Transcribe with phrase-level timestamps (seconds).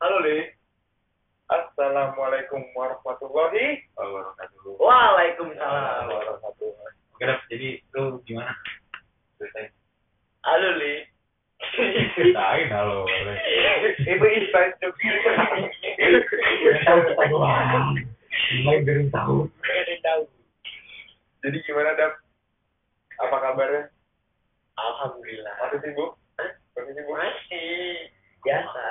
[0.00, 0.48] Halo, Li.
[1.52, 4.80] Assalamualaikum warahmatullahi wabarakatuh.
[4.80, 6.08] Waalaikumsalam.
[6.08, 6.72] wabarakatuh.
[7.12, 8.48] Oke, Dap, jadi lu gimana?
[9.36, 9.68] Ceritain.
[10.40, 11.04] Halo, Li.
[12.16, 13.04] Ceritain halo.
[14.00, 14.96] Itu insight joke.
[16.88, 18.00] Tahu kita doang.
[18.64, 19.52] Mulai dari tahu.
[20.00, 20.22] Tahu.
[21.44, 22.16] Jadi gimana, Dap?
[23.20, 23.92] Apa kabarnya?
[24.80, 25.54] Alhamdulillah.
[25.60, 26.16] Masih sibuk?
[26.72, 27.14] Masih sibuk?
[27.20, 27.68] Masih
[28.40, 28.84] biasa.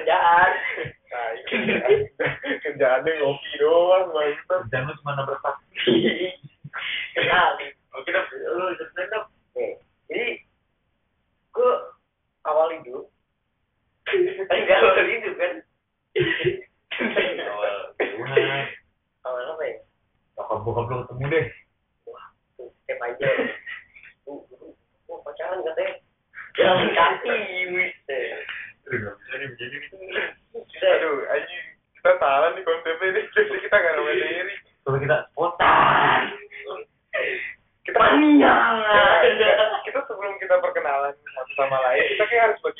[0.00, 0.52] Kerjaan.
[1.12, 1.92] Nah, kerjaan.
[2.64, 4.64] kerjaannya ngopi doang, mantap.
[4.72, 5.56] Dan lu cuma nabrak tak.
[7.12, 7.60] Kenal.
[8.00, 8.32] Oke, Dap.
[8.32, 9.24] Lu ceritain, Dap.
[9.52, 9.76] Nih,
[10.08, 10.28] Jadi,
[11.52, 11.72] gue
[12.48, 13.12] awal hidup.
[14.48, 15.54] Enggak awal hidup, kan?
[17.44, 17.76] Awal.
[19.28, 19.76] Awal apa ya?
[20.32, 21.46] Bokap bokap lu ketemu deh.
[22.08, 22.26] Wah,
[22.56, 23.28] step aja.
[24.24, 25.92] Tuh, pacaran katanya.
[26.56, 27.36] Jalan kaki,
[27.76, 27.94] wis.
[28.90, 29.78] Begini.
[30.82, 31.66] Aduh, anjing.
[31.94, 33.22] Kita salah nih konsepnya ini.
[33.38, 34.54] Jadi kita nggak nama diri.
[34.82, 36.20] Coba kita spontan.
[37.86, 38.54] Kita Mania.
[39.22, 42.60] Kita- kita sebelum kita perkenalan satu sama lain, kita kayak harus.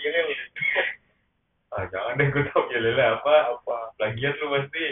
[1.70, 3.34] Ah, jangan deh, gue tau apa.
[3.54, 3.94] Apa?
[4.02, 4.84] Lu pasti.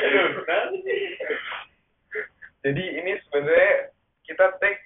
[0.00, 0.32] Aduh?
[2.64, 3.92] Jadi ini sebenarnya
[4.24, 4.80] kita take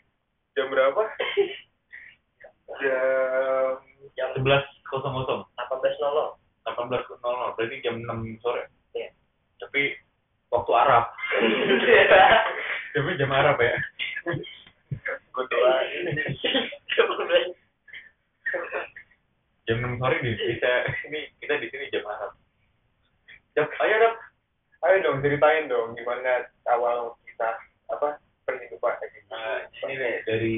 [0.59, 1.07] jam berapa?
[2.83, 3.36] Jam
[4.37, 5.49] Jam 11.00.
[5.57, 6.37] 18.00.
[6.69, 7.57] 18.00.
[7.57, 8.69] Berarti jam 6 sore.
[8.93, 9.09] Iya.
[9.65, 9.97] Tapi
[10.53, 11.05] waktu Arab.
[12.93, 13.77] Tapi jam Arab ya.
[15.09, 16.05] gue doain.
[19.65, 20.73] Jam 6 sore di kita
[21.09, 22.37] ini kita di sini jam Arab.
[23.57, 24.15] Dap, ayo dap.
[24.85, 27.57] Ayo dong ceritain dong gimana awal kita
[27.89, 29.21] apa perhidupan ini.
[29.33, 30.57] Nah, ini deh dari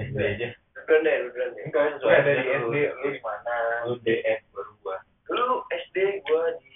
[0.00, 0.48] SD aja.
[0.88, 1.62] Duluan deh, lu duluan deh.
[1.68, 2.92] Enggak, Sesuai enggak dari SD lu.
[3.00, 3.54] lu di mana?
[3.88, 4.96] Lu DS baru gua.
[5.24, 5.96] Dulu SD
[6.28, 6.68] gua di.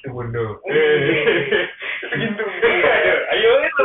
[0.00, 0.56] Itu bondo.
[0.64, 2.44] Gitu.
[2.80, 3.84] Ayo, ayo itu.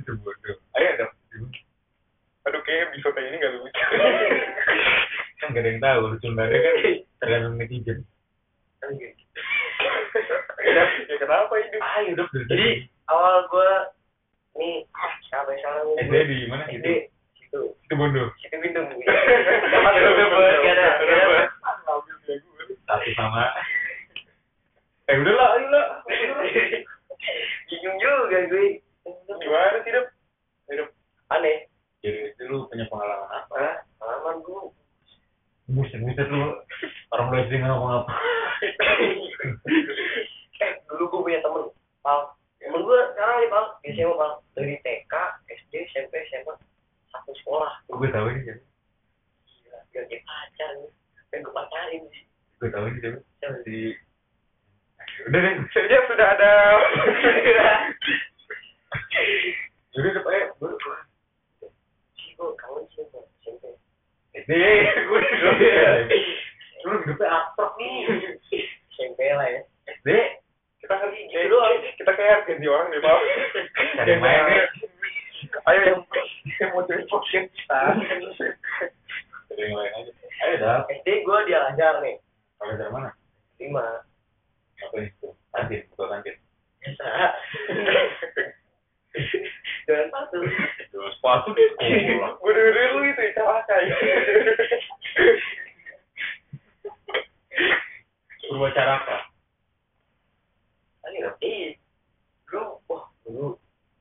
[0.00, 0.52] Itu bondo.
[0.80, 1.10] Ayo dap.
[2.46, 3.70] Aduh kayak episode ini gak lucu.
[5.42, 6.74] Kan gak ada yang tahu lucu nggak ada kan
[7.20, 7.98] tergantung netizen.
[11.10, 11.82] ya kenapa hidup?
[11.84, 12.30] Ayo dap.
[12.32, 13.46] Jadi awal
[14.56, 14.76] gua nih
[15.28, 17.12] sampai sekarang SD di mana SD gitu?
[17.36, 17.60] situ.
[17.84, 18.32] Itu bondo.
[18.40, 18.88] Situ Bindung.
[18.88, 20.88] Udah, udah, gak ada.
[22.86, 23.44] Satu sama.
[25.06, 25.86] Eh udah lah, ayo lah.
[27.70, 28.82] Bingung juga gue.
[29.38, 30.06] Gimana sih, Dap?
[30.70, 30.88] Hidup.
[31.30, 31.70] Aneh.
[32.02, 33.86] Jadi itu lu punya pengalaman apa?
[33.98, 34.70] Pengalaman gua.
[35.70, 36.58] Buset, buset lu.
[37.14, 38.14] Orang lu SD nggak ngapa-ngapa.
[40.56, 41.68] eh dulu gue punya temen
[42.00, 42.35] pal
[42.76, 45.14] temen gue sekarang nih pal di SMA pal dari TK
[45.48, 46.52] SD SMP SMA
[47.08, 48.60] satu sekolah Gue tahu ini siapa.
[49.96, 50.92] gila dia pacar nih
[51.32, 52.24] pengen gue pacarin sih
[52.60, 53.24] Gue tahu ini siapa.
[53.64, 53.96] Si.
[55.24, 55.54] Udah deh.
[55.72, 56.52] Saja sudah ada.
[59.96, 60.44] Udah deh, ayo.
[60.60, 60.76] Baru.
[62.16, 63.64] sih gue kangen sih sama SMP
[64.36, 64.52] SD.
[65.08, 65.52] Gue dulu.
[66.84, 68.36] Lu hidupnya abstrak nih.
[68.92, 69.60] SMP lah ya
[69.96, 70.08] SD.
[70.86, 71.82] Kita kan gitu doang.
[71.98, 73.18] Kita kayak harus ganti orang deh, Pak.
[73.98, 74.62] Cari main nih.
[75.66, 75.98] Ayo yang
[76.62, 77.78] yang mau jadi podcast kita.
[79.52, 80.12] Yang lain aja.
[80.46, 80.78] Ayo dah.
[80.88, 82.16] SD gue dia nih
[82.56, 83.10] dari mana?
[83.58, 83.84] lima
[84.78, 85.28] Apa itu?
[85.50, 86.36] Kantin, buka kantin.
[86.78, 87.06] biasa
[89.86, 90.38] dan satu
[90.92, 92.30] Jual sepatu di sekolah.
[92.38, 93.96] Gue dengerin lu itu celaka ya.
[98.46, 99.16] Berbicara apa?
[101.02, 101.52] Tadi ngerti
[102.46, 103.46] dulu wah dulu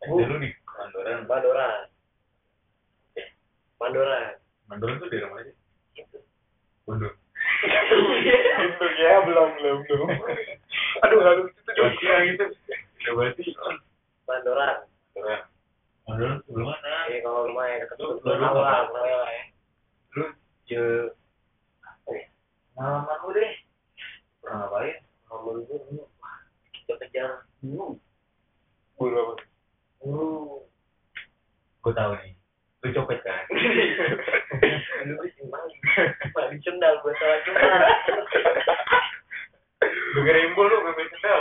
[0.04, 1.20] SD lu di Mandoran.
[1.26, 1.82] Mandoran
[3.80, 4.26] Mandoran
[4.68, 5.56] Mandoran tuh di mana sih?
[5.96, 6.20] itu
[6.84, 7.10] Bondo.
[7.66, 10.10] Gitu ya, belum, belum, belum.
[11.06, 12.46] Aduh, aduh, itu tuh Berarti yang itu.
[13.06, 13.44] Ya berarti.
[14.30, 14.78] Mandoran
[15.16, 15.42] Mandoran.
[16.06, 16.90] Mandoran sebelum mana?
[17.10, 19.44] Jadi kalau lumayan deket Lu- deket lu- tahu lah, tahu lah ya.
[20.14, 20.24] Lu
[20.66, 20.84] je
[21.82, 22.26] apa ya?
[22.76, 23.52] Pengalaman lu deh.
[24.42, 24.96] Pernah ngapain?
[25.26, 26.38] Kalau gue dulu, wah,
[26.70, 27.30] kita kejar
[27.60, 27.98] dulu,
[28.94, 29.34] Bulu apa?
[29.98, 30.30] dulu.
[31.82, 32.34] Gue tahu nih.
[32.86, 33.42] Lu copet kan?
[33.50, 35.82] Dulu gue sih maling,
[36.30, 37.62] maling sendal gue salah cuma.
[40.14, 41.40] Lu kira imbo lu ngambil sendal.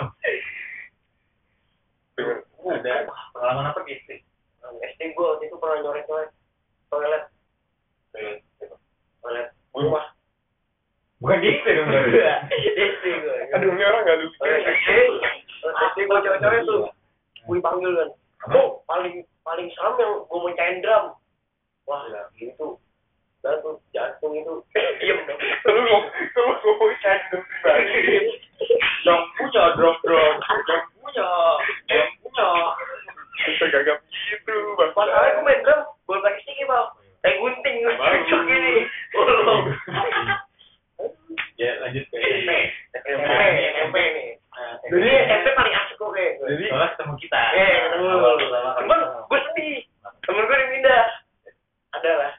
[2.16, 2.38] Dengar.
[2.64, 2.94] Ada
[3.36, 4.10] pengalaman apa di SD?
[4.64, 6.30] SD gue waktu itu pernah nyoret nyoret
[6.88, 7.24] toilet,
[9.20, 10.08] toilet rumah.
[11.20, 12.20] Bukan di SD dong berarti.
[12.72, 13.36] SD gue.
[13.52, 14.36] Aduh, ini orang gak lucu.
[14.40, 14.88] Toilet SD,
[15.60, 16.82] toilet SD gue cewek-cewek tuh.
[17.44, 18.10] Gue panggil kan,
[18.52, 21.16] Oh, paling paling serem yang gue mencain drum.
[21.88, 22.76] Wah, ya gitu.
[23.40, 24.52] Dan tuh jantung itu
[25.00, 25.38] diem dong.
[25.40, 28.32] Lu ngomong, lu ngomong candu pribadi.
[29.04, 31.28] Yang punya drum drum, yang punya,
[31.92, 32.48] yang punya.
[33.44, 34.90] Bisa gagap gitu, bang.
[34.92, 36.88] Masalahnya gue main drum, gue pakai sticky bang.
[37.24, 38.74] Kayak gunting, cucuk gini.
[41.54, 42.18] Ya lanjut ke.
[42.18, 44.33] SMP, SMP nih.
[44.84, 46.32] Jadi SMP paling asik kok kayak.
[46.40, 47.40] Jadi, Soalnya ketemu kita.
[47.52, 48.06] Eh, ketemu.
[48.76, 49.76] Cuman gue sedih.
[50.20, 51.04] Temen gue yang pindah.
[51.94, 52.32] Ada lah.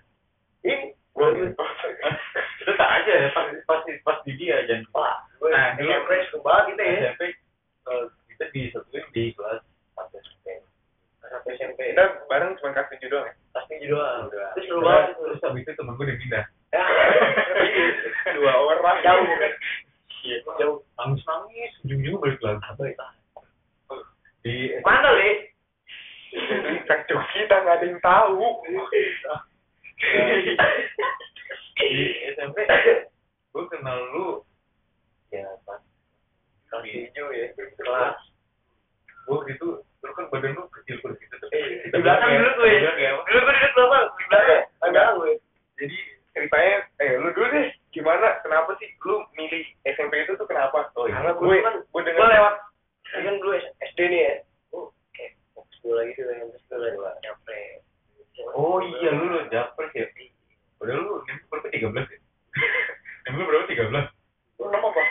[0.61, 0.73] Ini
[1.11, 4.83] gua Itu tak aja ya, pas pas pas di dia jangan
[5.39, 6.93] gue Nah, dulu- SMP suka banget gitu ya.
[7.07, 7.21] SMP
[7.85, 9.61] eh, kita disatuin di kelas
[9.93, 10.45] satu SMP.
[11.21, 11.79] Satu SMP.
[11.93, 13.33] kita bareng cuma kelas tujuh doang ya.
[13.85, 14.19] Doang.
[14.27, 14.49] Udah.
[14.53, 15.13] Itu seru banget.
[15.15, 16.43] Terus habis itu temen gue udah pindah.
[16.69, 16.83] Ya.
[18.35, 18.97] Dua orang.
[19.01, 19.51] Jauh kan.
[20.25, 20.81] Iya, Jauh.
[20.97, 22.97] nangis nangis, ujung-ujungnya balik lagi.
[24.41, 25.53] Di Mana le?
[26.89, 28.41] Kacau kita nggak ada yang tahu.
[31.75, 32.05] di
[32.35, 32.57] SMP
[33.55, 34.43] gue kenal lu
[35.31, 35.79] ya pas
[36.67, 38.17] kali hijau ya kelas
[39.23, 42.91] gue gitu lu kan badan lu kecil kurus gitu tuh Di belakang dulu tuh ya.
[42.99, 44.07] Ya, Dulu gue duduk belakang.
[44.11, 44.63] Di belakang.
[44.83, 45.33] Belakang gue.
[45.79, 45.97] Jadi
[46.35, 48.43] ceritanya, eh lu dulu deh, gimana?
[48.43, 50.91] Kenapa sih lu milih SMP itu tuh kenapa?
[50.99, 51.15] Oh, iya.
[51.15, 52.55] Karena gue, Gue kan gue gue dengar lewat.
[53.15, 53.55] Kan dulu
[53.95, 54.33] SD nih ya.
[54.75, 55.63] Oh, kayak kan.
[56.67, 57.11] Sekolah dua.
[57.23, 57.59] Nyampe.
[58.55, 60.05] oh iya lu lu japres ya
[60.75, 62.19] padahal lu nempel berapa tiga belas ya
[63.31, 64.05] nempel berapa tiga belas
[64.59, 65.03] lu nama apa?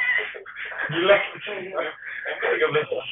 [0.92, 1.16] gila
[2.28, 3.02] nempel tiga belas ya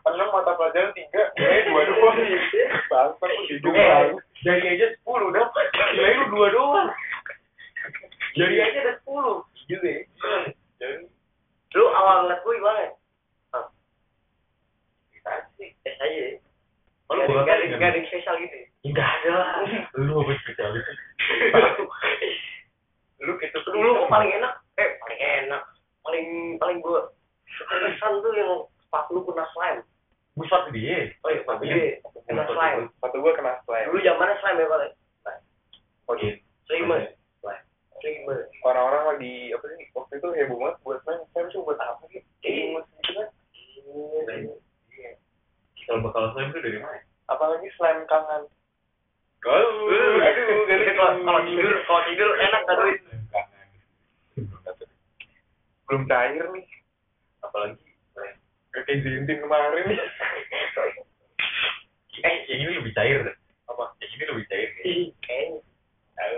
[0.00, 2.40] Enam mata pelajaran tiga, gue dua nih.
[2.88, 6.88] Bangsa lu Eh, jadi aja sepuluh dapat gila lu dua doang
[8.32, 10.00] jadi aja ada sepuluh Gitu ya.
[10.76, 11.06] jadi
[11.70, 12.82] Lu awal ngeliat gue gimana?
[13.50, 13.66] Ah,
[15.10, 16.30] kita sih tes aja ya.
[17.06, 18.54] Kalau Gak gua ada- kali gak ada yang spesial gitu.
[18.54, 18.66] ya?
[18.82, 19.48] Enggak ada lah.
[19.94, 20.82] Lu apa spesialis?
[23.20, 25.62] Lu gitu Dulu kok paling enak, eh paling enak,
[26.00, 27.00] paling paling gue
[27.46, 28.50] kesan tuh yang
[28.80, 29.80] sepatu lu kena slime.
[30.34, 31.12] Busat dia.
[31.20, 32.88] Oh iya, sepatu dia kena slime.
[32.96, 33.86] Sepatu gue kena slime.
[33.86, 34.92] Dulu zamannya slime ya paling.
[36.08, 36.40] Oh, gitu.
[38.00, 38.48] Slime.
[38.64, 41.24] Orang-orang lagi, apa sih, waktu itu heboh banget buat slime.
[41.32, 42.20] Slime tuh buat apa sih?
[42.42, 42.52] Iya.
[42.72, 43.28] Ingus gitu kan?
[45.86, 47.00] Kalau bakal slime itu dari mana?
[47.28, 48.42] Apalagi slime kangen.
[49.40, 49.56] Kau.
[49.56, 50.60] Aduh,
[51.00, 52.98] kalau kalau tidur, kalau tidur enak kan duit.
[55.88, 56.66] Belum cair nih.
[57.40, 57.80] Apalagi.
[58.70, 59.86] Kayak Zintin kemarin.
[62.20, 63.24] Eh, yang ini lebih cair.
[63.24, 63.36] deh.
[63.64, 63.96] Apa?
[63.96, 64.68] Yang ini lebih cair.
[64.76, 64.82] ya?
[65.24, 65.60] Kayaknya.
[66.20, 66.36] Tahu.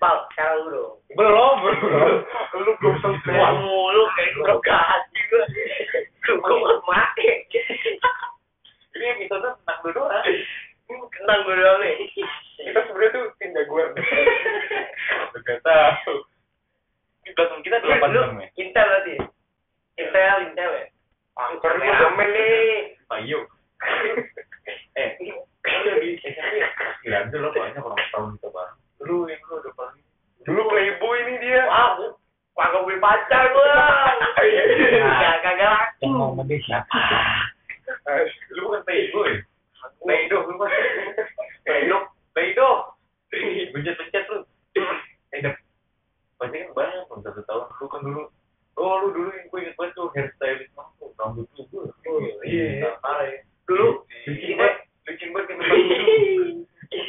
[0.00, 0.92] Pal, sekarang lu dong.
[1.14, 2.16] Belum, belum.
[2.64, 3.34] Lu belum selesai.
[3.34, 5.44] Wah mulu kayak gue kasih gue.
[6.30, 7.24] Lu gue mau mati.
[8.94, 10.24] Ini episode tentang lu doang.
[10.88, 11.94] Kenang gue doang nih.
[12.60, 13.88] Kita sebenarnya tuh tim jagoan.
[15.34, 15.58] Lu gak.
[17.24, 18.46] Ini belakang kita delapan Lu jam ya.
[18.60, 19.14] Intel berarti.
[19.96, 20.84] Intel, Intel ya.
[21.34, 22.68] Angker nih, Rame nih.
[23.10, 23.38] Ayo.
[24.94, 25.10] Eh,
[25.64, 26.62] udah di SMP.
[27.02, 28.83] Gila, ada lo banyak orang tahun kita bareng.
[29.04, 30.02] Lu yang lu udah paling
[30.44, 31.62] Dulu playboy nih dia.
[31.64, 32.10] Wah, gue
[32.54, 33.68] kagak beli pacar gue.
[34.94, 36.04] Kagak kagak laku.
[36.04, 36.98] ngomong dia siapa?
[38.52, 39.30] Lu bukan playboy.
[40.00, 40.68] Playdo, lu kan.
[41.64, 41.96] Playdo.
[42.32, 42.68] Playdo.
[43.72, 44.38] Pencet-pencet lu.
[45.32, 45.56] Eh, dap.
[46.36, 47.64] Pasti kan banyak kan satu tahun.
[47.80, 48.22] Lu kan dulu.
[48.74, 51.08] Oh, lu dulu yang gue inget banget tuh hairstylist mampu.
[51.16, 51.84] Rambut lu gue.
[51.88, 53.40] Oh, iya, parah ya.
[53.64, 54.76] Dulu Licin kita banget.
[55.08, 56.12] Licin banget ke tempat wudhu.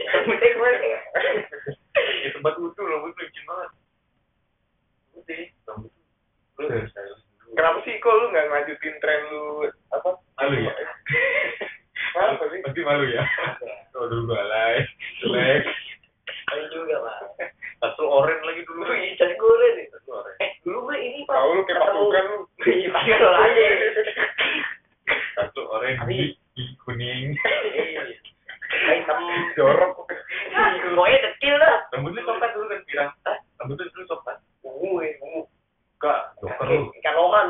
[0.08, 1.00] Rambutnya keren ya.
[1.96, 3.70] Di tempat wudhu rambut lu licin banget.
[5.12, 5.44] Putih.
[5.66, 6.02] Rambut lu.
[6.56, 7.52] Lu hairstylist dulu.
[7.56, 9.44] Kenapa sih kok lu nggak ngajutin tren lu
[9.90, 10.10] apa?
[10.38, 10.74] Malu ya?
[12.13, 12.60] Kenapa sih?
[12.62, 13.24] Pasti malu ya?
[13.96, 14.84] Oh, dulu gue alay.
[15.20, 15.63] Jelek.
[16.46, 17.18] Keren juga, Pak.
[17.76, 18.84] Satu oren lagi dulu.
[18.84, 19.88] Lu ijaz gue nih.
[19.90, 20.36] Satu oren.
[20.40, 21.36] Eh, dulu gue ini, Pak.
[21.36, 22.38] Tahu lu kayak pasukan lu.
[22.66, 23.66] Iya, pasukan aja.
[25.36, 25.96] Satu oren.
[25.96, 27.36] Tapi- hijau, kuning.
[28.86, 29.20] Hitam.
[29.56, 30.08] Jorok.
[30.96, 31.76] Pokoknya kecil lah.
[31.92, 33.12] Rambut lu coklat dulu kan pirang.
[33.60, 34.38] Rambut lu dulu coklat.
[34.62, 35.42] Ungu ya, ungu.
[35.96, 36.82] Enggak, joker lu.
[36.94, 37.48] Ikan lohan.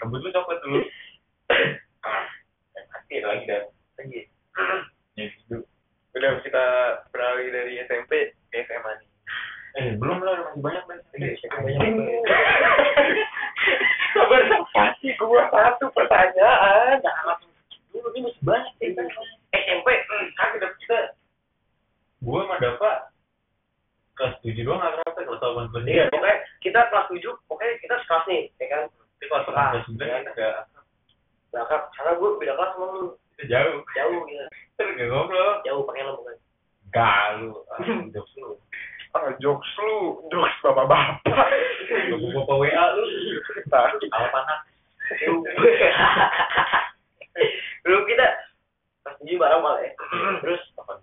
[0.00, 0.78] Rambut lu coklat dulu.
[2.00, 2.24] Ah,
[2.72, 3.62] yang mati ada lagi dah.
[3.98, 4.20] Lagi.
[5.14, 5.56] Ya, gitu.
[6.10, 6.64] Udah kita
[7.12, 8.12] beralih dari SMP
[8.48, 9.08] ke SMA nih.
[9.70, 10.98] Eh, belum lah, masih banyak kan.
[10.98, 11.86] Banyak.
[14.10, 14.40] Sabar
[14.74, 16.98] kasih gua satu pertanyaan.
[16.98, 17.52] Jangan langsung
[17.92, 18.88] dulu, ini masih banyak sih.
[18.96, 19.06] kan.
[19.52, 19.86] SMP.
[20.34, 20.98] Kan kita kita
[22.20, 22.92] gua sama Dava
[24.12, 27.94] kelas tujuh doang nggak kerasa kelas delapan kelas Iya, pokoknya kita kelas 7, pokoknya kita
[28.04, 28.82] sekelas nih, ya kan?
[28.92, 30.56] Tapi kelas delapan kelas sembilan kita nggak
[31.50, 33.08] Nah, kan, karena gue beda kelas sama lu.
[33.48, 33.80] jauh.
[33.96, 34.44] Jauh gitu
[34.80, 35.60] terus gak ngobrol.
[35.64, 36.36] Jauh pakai helm bukan?
[36.92, 37.50] Gak lu.
[37.72, 37.80] Ah,
[38.14, 38.50] jokes lu.
[39.16, 39.96] Ah, jokes lu,
[40.28, 41.20] jokes bapak-bapak.
[41.24, 43.04] bapak WA lu.
[43.72, 44.60] Apa anak
[47.82, 48.26] dulu kita
[49.02, 49.92] pas tujuh bareng malah ya.
[50.38, 51.02] Terus apa?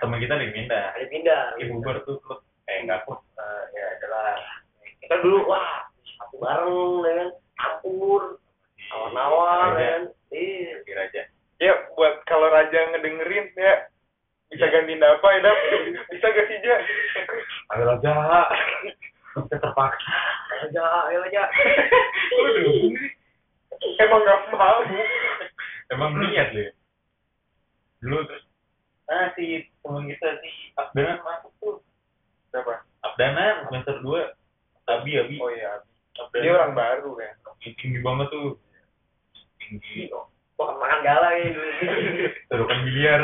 [0.00, 1.42] Teman kita di Minda ada pindah.
[1.60, 4.40] Ibu ber tuh klub eh enggak kok Eh, ya adalah.
[5.04, 5.84] Kita dulu wah
[6.16, 7.28] satu bareng ya kan.
[7.56, 8.22] Campur
[8.92, 10.02] nawar-nawar ya kan
[10.36, 11.22] iya Raja
[11.56, 13.74] ya buat kalau Raja ngedengerin ya
[14.46, 15.58] bisa gantiin apa ya Dap?
[16.06, 16.76] Bisa gak sih Ja?
[17.72, 18.12] ayo Raja
[19.36, 20.14] kita terpaksa
[20.62, 21.42] aja ayo aja
[22.32, 23.12] lu dukung sih
[23.96, 24.80] Emang gak mau.
[25.90, 26.72] emang niat lu ya
[27.98, 28.44] dulu terus
[29.06, 31.76] ah si temen kita si Abdanan masuk tuh
[32.50, 32.86] Siapa?
[33.02, 34.32] Abdanan semester 2
[34.86, 35.82] Abi Abi Oh iya.
[36.16, 36.42] Abdanan.
[36.42, 37.34] Dia orang baru kan.
[37.76, 38.56] tinggi banget tuh
[39.66, 40.08] tinggi
[40.56, 41.70] wah makan galah ya dulu
[42.48, 43.20] terukan biliar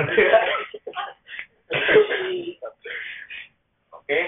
[3.92, 4.20] oke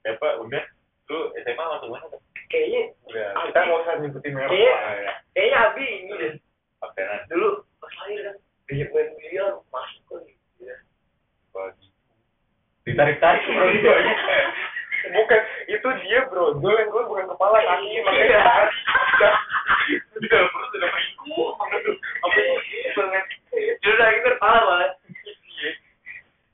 [0.00, 0.64] Bapak udah
[1.06, 2.06] lu SMA masuk mana
[2.46, 3.30] kayaknya Udah.
[3.44, 4.46] Kita nggak usah nyebutin Iya.
[4.46, 5.12] lah ya.
[5.34, 6.32] kayaknya Abi ini deh
[6.78, 10.22] Abdanan dulu pas lahir kan dia main biliar masuk kan
[10.58, 10.76] ya.
[11.50, 11.86] bagi
[12.84, 13.66] ditarik tarik bro
[15.06, 15.38] Bukan,
[15.70, 16.58] itu dia bro.
[16.58, 18.74] Gue yang gue bukan kepala kaki makanya tarik.
[19.90, 21.52] Di dalam perut ada pengikut
[22.22, 23.24] apa sih banget
[23.82, 24.90] dulu lagi kepala banget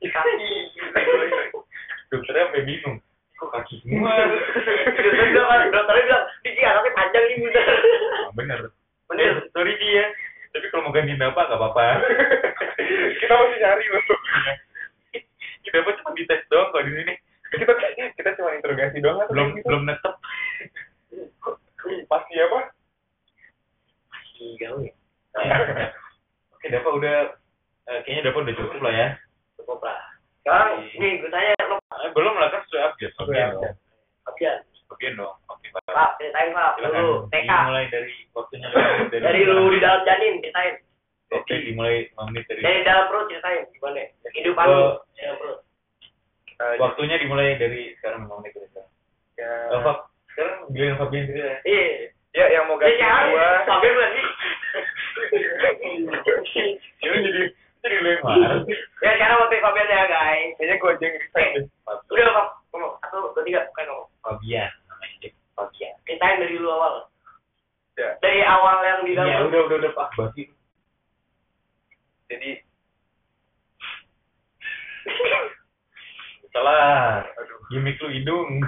[0.03, 0.51] di kaki
[2.11, 2.97] dokternya sampai bingung.
[3.39, 4.13] Kok kaki semua
[4.93, 7.67] dokter bilang dokternya bilang Diki anaknya panjang nih bener.
[8.37, 8.61] Bener.
[9.09, 9.89] Bener sorry Ki
[10.53, 11.85] tapi kalau mau ganti apa gak apa-apa.
[13.23, 14.03] Kita masih nyari loh.
[15.63, 17.13] kita apa cuma dites doang kok di sini.
[17.57, 17.73] Kita
[18.19, 19.65] kita cuma interogasi doang belum gitu?
[19.65, 20.13] belum netep.
[22.05, 22.59] Pasti apa?
[24.43, 24.91] Iya gue
[26.53, 27.17] oke Dapa udah
[27.89, 29.07] eh, kayaknya Dapa udah cukup lah ya.
[29.59, 29.99] Cukup lah.
[30.43, 30.69] Sekarang
[30.99, 33.15] nih gue tanya lo Eh, belum lah kan sudah update.
[33.15, 33.75] Dong.
[34.27, 34.57] Fabian
[34.91, 35.35] Fabian dong.
[35.47, 36.09] Oke Pak.
[36.19, 37.31] Ceritain Pak dulu.
[37.31, 38.67] TK dimulai dari waktunya
[39.11, 40.75] dari, dari lu di dalam janin ceritain.
[41.33, 44.03] Oke dimulai 5 menit dari dari dalam perut ceritain gimana?
[44.29, 44.83] Kehidupan lu
[45.17, 45.59] dalam perut.
[46.53, 48.91] Eh, waktunya dimulai dari sekarang 5 menit dari sekarang.
[49.33, 49.51] Ya,
[50.29, 51.57] sekarang bilang Fabian cerita ya?
[51.65, 53.47] Iya ya yang mau ya ganti gua.
[53.63, 54.21] Fabian berarti
[56.99, 57.41] Ya lu jadi
[57.83, 58.77] jadi marah sih.
[58.99, 61.65] ya sekarang waktu Fabian ya guys Kayaknya gue aja yang resign deh.
[62.09, 65.33] udah Pak ngomong satu dua tiga kan ngomong Fabian namanya Jack.
[65.53, 67.05] Fabian ceritain dari lu awal
[67.93, 70.43] Ya, dari awal yang di dalam Iya, perut udah udah udah Pak basi.
[72.25, 72.49] jadi
[76.49, 77.21] Salah.
[77.31, 78.61] aduh, Gimik lu hidung.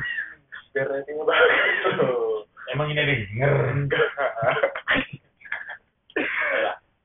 [0.69, 2.45] biar rating bagus.
[2.67, 3.51] Emang ini ada denger.
[3.71, 4.05] Enggak.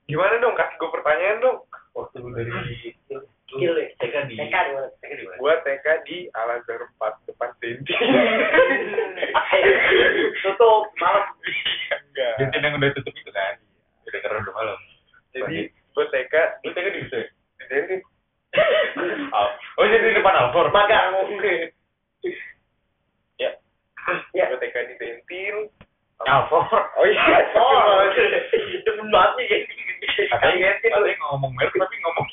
[0.05, 0.57] Gimana dong?
[0.57, 1.59] Kasih gue pertanyaan dong.
[1.93, 3.87] Waktu lu dari lu Skill ya.
[3.97, 4.89] TK di TK di mana?
[4.97, 5.37] TK di mana?
[5.37, 7.95] Gua TK di Al Azhar 4 depan Denti.
[10.41, 11.25] tutup malam
[12.01, 12.35] Enggak.
[12.41, 13.55] Jadi yang udah tutup itu kan.
[14.05, 14.79] Udah karena udah malam.
[15.31, 17.27] Jadi gue TK lu TK di situ ya?
[17.29, 17.97] di Denti.
[19.31, 20.69] Al- Oh, jadi di depan Alfor.
[20.71, 21.15] magang
[23.35, 23.51] Ya.
[24.31, 24.45] Ya.
[24.47, 25.57] Gue TK di Dentin.
[26.21, 26.69] Alfor.
[26.95, 27.51] Oh iya.
[27.57, 28.07] oh
[28.85, 29.65] demen banget nih kayak
[30.31, 32.27] Katanya, gitu katanya ngomong merek tapi ngomong.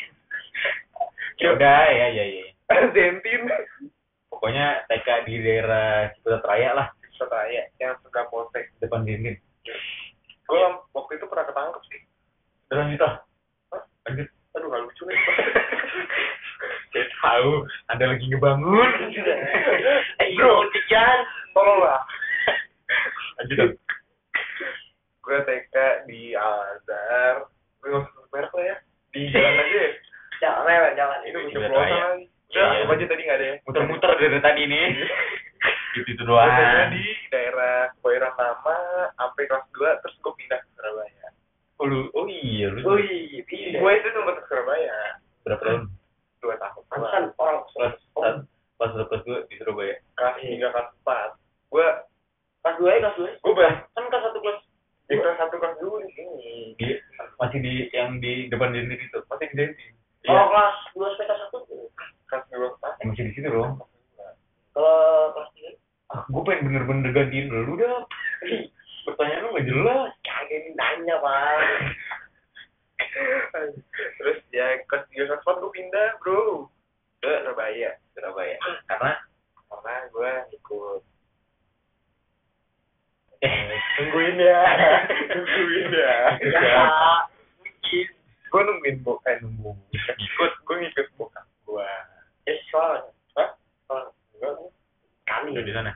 [1.38, 2.46] Ya udah ya ya ya.
[2.92, 3.42] Dentin.
[4.28, 8.74] Pokoknya TK di daerah Ciputat Raya lah, Surabaya yang suka polsek.
[8.80, 9.38] depan dinding.
[10.44, 12.02] Gue waktu itu pernah ketangkep sih.
[12.68, 13.14] Udah lah.
[13.72, 13.82] Hah?
[14.08, 14.28] Lanjut.
[14.58, 15.18] Aduh gak lucu nih.
[16.92, 17.52] Saya tahu
[17.88, 18.90] ada lagi ngebangun.
[20.38, 21.20] Bro, Tijan.
[21.54, 22.02] Tolong lah.
[23.40, 23.74] Lanjut dong.
[25.22, 25.76] Gue TK
[26.08, 27.36] di Al Azhar.
[28.32, 28.76] Merek lah ya.
[29.12, 29.92] Di jalan aja ya.
[30.38, 31.20] Jangan lewat, jangan.
[31.24, 32.06] Itu Jalan pelosan Raya.
[32.12, 32.24] lagi.
[32.48, 32.80] Iya, Udah, iya.
[32.80, 33.56] anggap aja tadi nggak ada ya.
[33.68, 34.88] Muter-muter dari tadi nih.
[35.96, 36.48] Gitu itu doang.
[36.94, 38.78] di daerah Koiran Lama
[39.18, 41.17] sampai kelas 2 terus gue pindah ke Surabaya.
[41.78, 42.82] Oh, lu, oh iya lu.
[42.82, 43.80] Wih, pindah.
[43.80, 44.98] Gue itu sempat ke Surabaya
[45.46, 45.82] berapa tahun?
[46.38, 46.82] dua tahun.
[46.90, 47.96] Pantesan orang Kelas
[48.78, 49.96] kelas satu, kelas dua di Surabaya.
[50.14, 51.30] Kelas tiga kelas empat.
[51.70, 51.88] Gue
[52.62, 53.30] kelas dua ya, kelas dua.
[53.32, 54.60] gue bah Kan kelas satu kelas
[55.08, 56.50] di kelas satu kelas dua di sini.
[56.76, 56.88] di
[57.38, 59.20] masih di yang di depan dinding itu.
[59.24, 59.66] Masih di.
[60.26, 60.34] Iya.
[60.34, 61.60] Oh, kelas dua sampai kelas satu.
[62.26, 63.72] Kelas dua kelas Eh, masih di situ dong.
[64.74, 64.98] Kalau
[65.34, 65.70] kelas tiga,
[66.08, 68.02] Ah, gue pengen bener-bener gantiin lu dah
[69.08, 70.12] pertanyaan lu nggak jelas.
[70.28, 71.58] Kagak ini nanya pak.
[74.20, 76.68] Terus ya kelas tiga kelas empat gue pindah bro.
[77.24, 78.60] Ke Surabaya Surabaya.
[78.92, 79.12] Karena?
[79.72, 81.02] Karena gue ikut.
[83.48, 83.80] Eh.
[83.96, 84.62] Tungguin ya.
[85.32, 86.16] Tungguin ya.
[86.44, 86.84] ya, ya.
[88.48, 89.72] Gue nungguin bukan eh nunggu.
[89.96, 91.90] Ikut gue ngikut bokap gue
[92.48, 93.50] eh soalnya hah?
[94.36, 94.52] Gue
[95.28, 95.56] kami.
[95.56, 95.96] Di sana.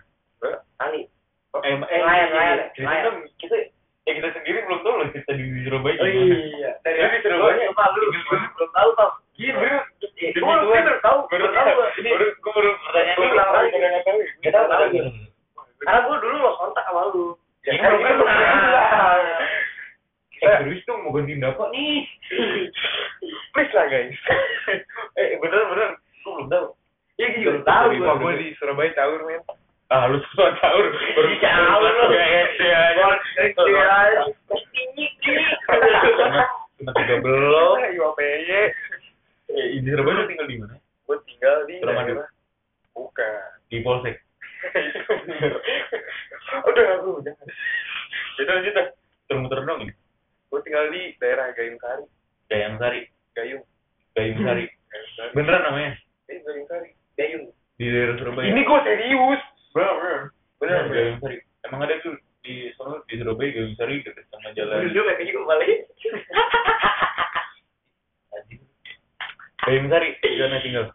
[69.72, 70.90] Dewi Sari zona single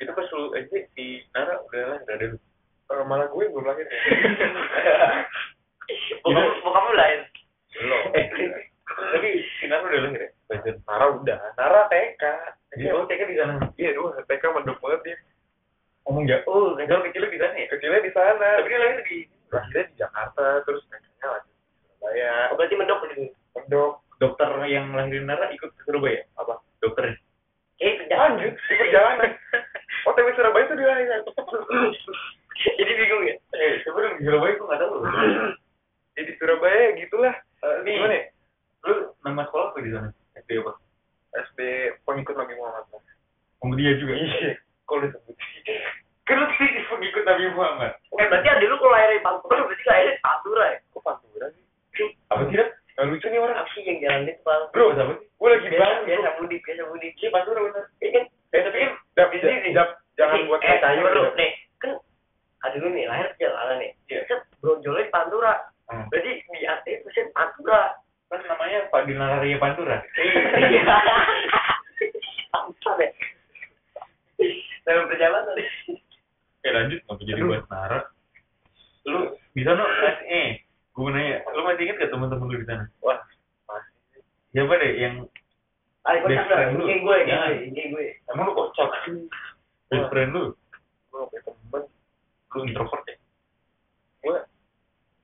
[0.00, 2.38] itu pas lu aja di Nara udah lah udah ada lu
[2.88, 4.00] kalau malah gue belum lahir ya
[6.20, 7.20] bukan kamu lahir
[7.72, 8.26] belum eh.
[9.16, 10.30] tapi si Nara udah lahir ya
[10.84, 12.24] Nara udah Nara TK
[12.72, 13.60] Iya, oh TK di sana.
[13.76, 15.16] Iya, dua TK mendok banget dia.
[16.08, 17.66] Omong ya, oh, kecil kecilnya di sana ya?
[17.68, 18.46] Kecilnya di sana.
[18.58, 19.18] Tapi dia lahir di
[19.52, 21.50] lahirnya di Jakarta, terus TK-nya lagi
[22.00, 22.48] Bayar.
[22.50, 23.24] Oh, berarti mendok gitu.
[23.60, 23.92] Mendok.
[24.22, 26.22] Dokter yang lahirin Nara ikut ke Surabaya?
[69.76, 70.02] peraturan.
[74.82, 75.64] iya sampai tadi.
[76.62, 78.04] Oke lanjut nggak jadi buat narak
[79.02, 79.82] lu bisa no
[80.30, 80.62] eh
[80.94, 83.18] gue nanya lu masih inget gak teman-teman lu di sana wah
[83.66, 84.22] masih
[84.54, 85.14] siapa deh yang
[86.02, 86.42] best ya, ya.
[86.42, 86.84] Ya, friend lu.
[86.90, 87.16] Ini gue,
[87.70, 88.06] ini gue.
[88.34, 88.90] Emang lu kocok.
[89.86, 90.44] Best friend lu.
[91.14, 91.82] Gue temen.
[92.50, 93.16] Lu introvert ya?
[94.26, 94.38] Gue.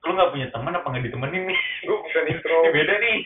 [0.07, 1.59] Lu gak punya teman apa gak ditemenin nih?
[1.83, 2.71] Gue bukan introvert.
[2.71, 3.17] Beda nih.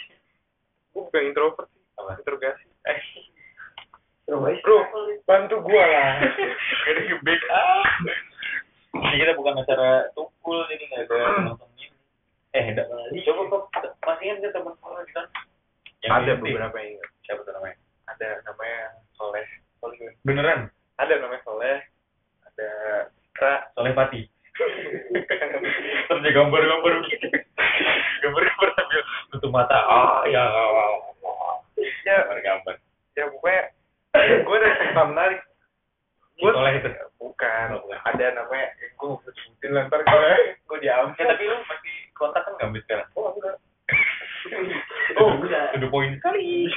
[46.24, 46.72] sekali.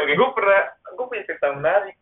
[0.00, 0.62] Oke, gue pernah,
[0.96, 1.94] gue punya cerita menarik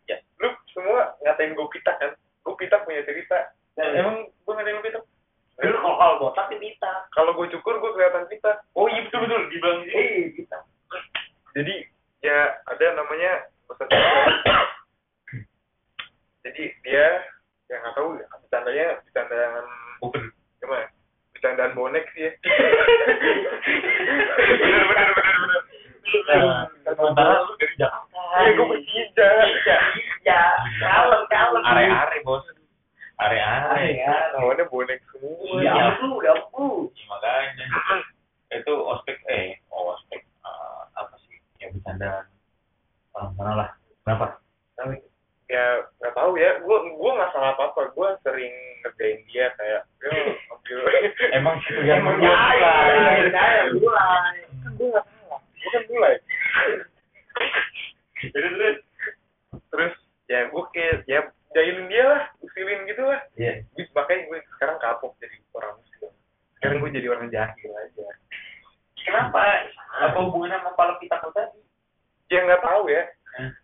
[72.32, 73.04] ya nggak tahu ya.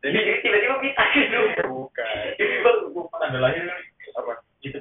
[0.05, 1.39] Jadi tiba-tiba kita gitu.
[1.41, 2.17] Iya, bukan.
[2.37, 3.81] Jadi gue tanda lahir kan,
[4.21, 4.33] apa
[4.65, 4.79] gitu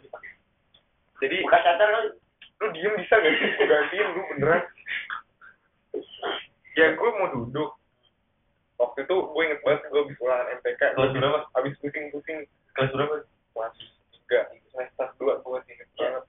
[1.17, 2.05] jadi bukan sadar kan?
[2.57, 3.49] lu diem bisa gak sih?
[3.53, 4.61] Gak gantiin lu beneran.
[6.77, 7.69] Ya gue mau duduk.
[8.77, 11.39] Waktu itu gue inget banget gue habis ulangan MTK kelas berapa?
[11.57, 12.39] Habis pusing-pusing.
[12.77, 13.15] Kelas berapa?
[13.53, 13.73] Kelas
[14.13, 14.39] tiga
[14.73, 16.01] semester dua gue masih inget iya.
[16.01, 16.25] banget.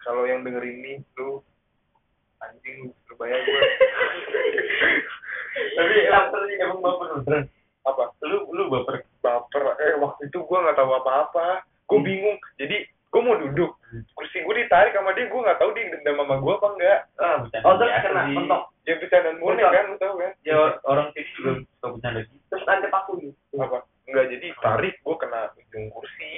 [0.00, 1.42] Kalau yang denger ini lu
[2.42, 3.60] anjing lu bayar gue
[5.50, 6.24] Tapi emang,
[6.56, 7.42] emang baper beneran.
[7.80, 9.02] apa Lu lu baper.
[9.18, 13.74] baper eh waktu itu gue nggak tahu apa-apa gue bingung jadi gue mau duduk
[14.14, 17.36] kursi gue ditarik sama dia gue nggak tahu dia dendam sama gue apa enggak Ah.
[17.60, 18.62] Oh, terus kena mentok.
[18.82, 19.74] ya bercandaan murni Betul.
[19.74, 22.36] kan lu tahu kan Ya or- orang sini juga suka bercanda gitu.
[22.48, 23.34] Terus nanti paku gitu.
[23.56, 26.30] apa enggak jadi tarik gue kena ujung kursi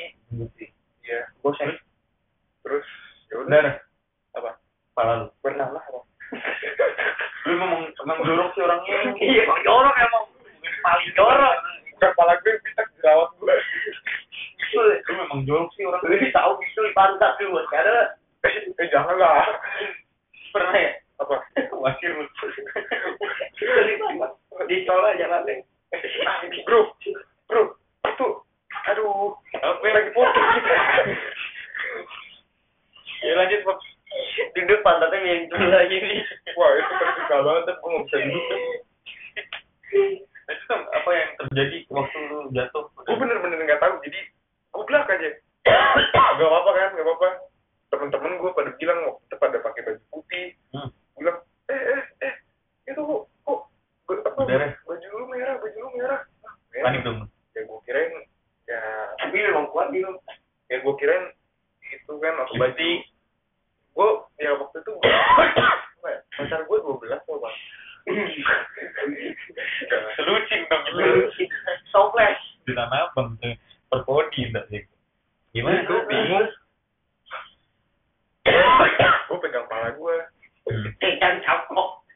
[1.03, 1.77] iya Gosek.
[2.63, 2.87] terus
[3.29, 3.77] ya udah
[4.33, 4.51] apa
[4.91, 5.27] Kepala lu.
[5.39, 5.85] pernah lah
[7.43, 8.99] Lu memang emang jorok sih orangnya.
[9.23, 10.25] Iya, emang jorok emang.
[10.83, 11.57] Paling jorok.
[12.03, 13.55] kepala gue pitak jerawat gue
[14.75, 16.31] Lu memang jorok sih Lu orangnya.
[16.31, 17.59] tahu di pantat lu.
[17.67, 19.47] Sekarang eh, eh jangan lah
[20.53, 20.91] Pernah ya?
[21.19, 21.35] apa
[21.73, 22.25] Wakil lu.
[23.59, 24.31] di pantat.
[24.67, 25.59] Di sekolah jangan deh.
[26.25, 26.81] ah, bro
[27.47, 27.63] bro
[28.03, 28.27] itu
[28.89, 30.41] aduh apa yang lagi foto
[33.23, 33.79] Ya lanjut, Bob.
[34.53, 36.21] Duduk pantatnya miring lagi nih.
[37.35, 38.61] Wah itu terbuka banget tapi gue nggak bisa duduk kan
[40.43, 42.85] Nah, Itu kan apa yang terjadi waktu lu jatuh?
[42.99, 44.21] gue bener-bener nggak tahu jadi
[44.69, 45.29] gue belak aja
[45.63, 47.29] gak apa-apa kan gak apa-apa
[47.89, 50.89] temen-temen gue pada bilang waktu itu pada pakai baju putih Hmm.
[51.13, 52.35] Gua bilang eh eh eh
[52.87, 53.61] itu kok kok
[54.03, 54.71] ba- apa Berdarah.
[54.83, 56.85] baju lu merah baju lu merah Ah, merah.
[56.85, 57.19] Panik dong.
[57.53, 58.13] ya gue kirain
[58.65, 58.81] ya
[59.21, 60.11] Tapi memang kuat gitu.
[60.67, 61.25] ya gue kirain
[61.87, 62.91] itu kan atau baju
[63.93, 65.43] gue ya waktu itu gue apa
[66.03, 67.57] ya, pacar gue dua belas kok bang
[70.13, 71.31] Selucing dong Lu
[71.89, 72.41] toples.
[72.63, 73.55] Di tanah abang tuh.
[73.87, 74.83] Perpodi enggak sih?
[75.53, 76.49] Gimana gue bingung
[78.43, 80.17] gue pegang kepala gue
[80.99, 82.07] Eh, jangan capok.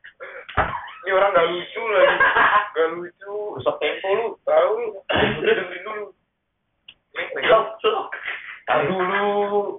[1.03, 2.15] ini orang gak lucu lagi
[2.73, 4.27] gak lucu Rusak tempo lu.
[4.43, 4.87] tahu lu
[5.37, 6.05] udah dengerin dulu
[7.13, 8.07] ini pegang Sok, sok.
[8.65, 9.23] tahu dulu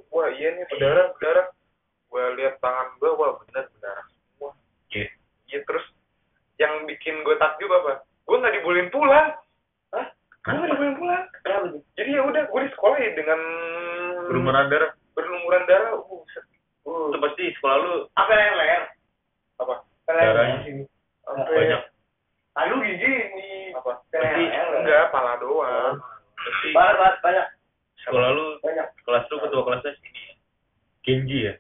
[0.10, 1.48] wah iya nih berdarah berdarah
[2.06, 4.52] gue lihat tangan gue wah bener berdarah semua
[4.90, 5.08] Iya.
[5.48, 5.86] iya terus
[6.58, 9.36] yang bikin gue takjub apa gue nggak dibolehin pulang
[9.90, 10.06] Hah?
[10.42, 13.40] gue nggak dibolehin pulang Kenapa jadi ya udah gue di sekolah ya dengan
[14.28, 14.92] Berumuran darah.
[15.12, 16.44] berlumuran darah uh, buset.
[16.84, 18.84] uh, Itu pasti sekolah lu Apa leher?
[19.58, 19.74] apa
[20.06, 20.84] darahnya sini.
[21.22, 21.82] Sampai- banyak.
[22.54, 23.50] Lalu gini.
[23.72, 25.96] apa Berarti enggak pala doang
[26.34, 27.48] Pasti Banyak, banyak, banyak.
[28.00, 28.88] sekolah lu Banyak.
[29.02, 30.34] kelas lu ketua kelasnya sini ya.
[31.02, 31.54] Kenji ya.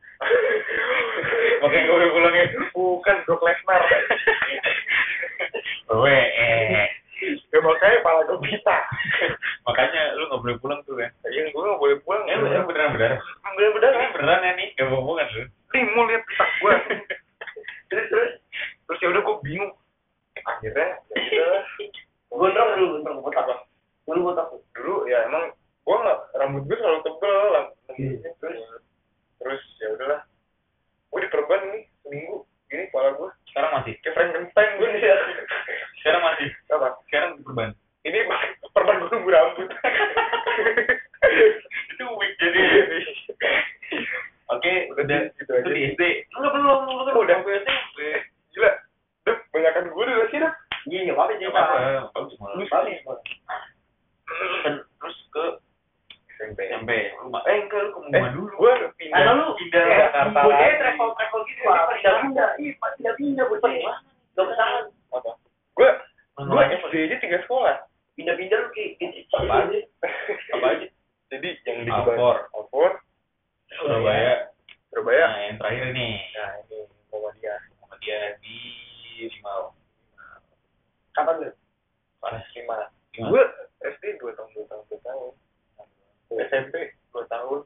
[1.57, 2.45] Makanya gue udah pulang ya.
[2.69, 3.81] bukan Brock Lesnar
[5.87, 6.11] Wewe.
[6.11, 6.87] eh.
[7.47, 8.75] ya makanya pala gue bisa
[9.63, 11.09] Makanya lu nggak boleh pulang tuh kan.
[11.25, 13.19] ya gue nggak boleh pulang Eh, lu ya beneran berdarah.
[13.47, 15.43] bener berdarah Ini beneran ya nih, gak bohongan lu.
[15.67, 16.73] nih mau lihat pitak gue
[17.87, 18.31] Terus, terus.
[18.85, 19.71] terus ya udah gue bingung
[20.39, 21.63] akhirnya ya udah
[22.29, 23.17] Gondrong dulu, gondrong.
[23.21, 23.47] Botak.
[24.03, 24.47] Dulu botak.
[24.73, 25.45] dulu ya emang
[25.81, 28.59] gue nggak rambut gue selalu tebel lam- rambutnya terus
[29.37, 30.21] terus ya udahlah
[31.07, 32.35] gue diperban nih seminggu
[32.67, 33.93] gini kepala gue Sekarang masih.
[33.97, 35.17] kayak Frankenstein gue nih ya
[35.97, 36.47] Sekarang masih.
[36.69, 37.69] apa Sekarang diperban.
[38.03, 38.19] ini
[38.69, 39.67] perban gue nunggu rambut
[41.89, 42.59] Itu weak jadi.
[44.47, 45.67] Oke, Udah udah gitu itu aja.
[45.67, 46.01] di SD.
[46.31, 47.35] Enggak belum, lu kan Oh, udah.
[47.35, 47.97] sampai SMP.
[48.53, 48.71] gila
[49.77, 50.53] banyakan gue udah sih dah
[50.87, 51.67] Iya, nggak apa-apa sih, Pak.
[52.09, 52.55] bagus malah.
[54.63, 55.43] Kan- Terus ke
[56.33, 56.91] SMP SMP.
[57.17, 57.41] Rumah.
[57.43, 58.47] Eh, enggak lu ke eh rumah dulu.
[58.49, 61.75] gue pindah lu pindah eh, Jakarta gue travel travel gitu, Pak.
[61.91, 62.71] Pindah pindah, iya.
[62.95, 63.71] Pindah pindah, bocah.
[64.31, 64.83] Gak bertahan.
[65.09, 65.29] apa
[65.73, 65.89] gue
[66.39, 67.75] gue SD aja tiga sekolah
[68.13, 69.33] Pindah pindah lu gitu.
[69.33, 69.79] Apa aja?
[70.53, 70.87] Apa aja?
[71.27, 72.47] jadi yang di Alfor.
[72.53, 72.91] Alfor
[73.69, 74.55] Surabaya.
[74.87, 76.15] Surabaya Nah, yang terakhir nih.
[76.31, 76.77] nah ini
[77.09, 78.19] Muhammadiyah Sama dia
[79.17, 79.73] di Rimau.
[81.17, 81.49] Kapan lu?
[82.21, 82.77] Panas lima
[83.17, 83.33] Lima.
[83.33, 83.43] gue
[83.81, 85.33] SD dua tahun dua tahun dua tahun
[86.53, 86.75] SMP
[87.09, 87.59] dua tahun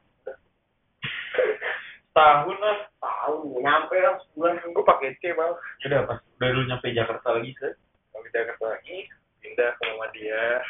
[2.12, 2.78] Tahun lah.
[3.00, 4.60] Tahun, nyampe lah sebulan.
[4.64, 5.52] gue pakai C bang
[5.88, 7.68] Udah pas udah lu nyampe Jakarta lagi ke
[8.12, 9.08] kalau Jakarta lagi
[9.44, 10.60] pindah ke Muhammadiyah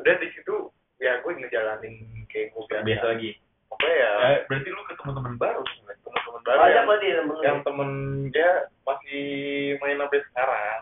[0.00, 0.54] udah di situ
[1.02, 3.06] ya gue ngejalanin kayak gue biasa, biasa
[3.70, 7.40] pokoknya ya Eh, berarti lu ketemu teman baru teman-teman baru Banyak yang, berarti temen lu.
[7.40, 7.90] yang temen
[8.30, 8.50] dia
[8.82, 9.24] masih
[9.78, 10.80] main sampai sekarang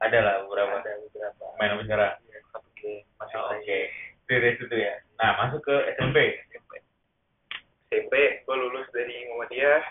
[0.00, 0.74] Ada lah beberapa.
[0.80, 2.12] ada beberapa Main apa sekarang?
[2.26, 2.38] Ya,
[2.74, 3.50] game masih Oh.
[3.52, 3.80] Oke.
[4.24, 4.94] Dari situ ya.
[5.16, 6.16] Nah, masuk ke SMP.
[6.48, 6.72] SMP
[7.86, 9.84] SMP gue lulus dari Muhammadiyah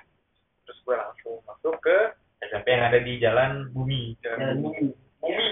[0.64, 1.98] terus gue langsung masuk ke
[2.44, 4.18] SMP yang ada di Jalan Bumi.
[4.20, 4.92] Jalan bumi.
[5.24, 5.44] Bumi